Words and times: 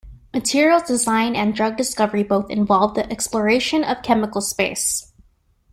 Materials 0.33 0.81
design 0.81 1.35
and 1.35 1.53
drug 1.53 1.77
discovery 1.77 2.23
both 2.23 2.49
involve 2.49 2.95
the 2.95 3.07
exploration 3.11 3.83
of 3.83 4.01
chemical 4.01 4.41
space. 4.41 5.13